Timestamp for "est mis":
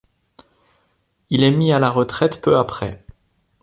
1.43-1.71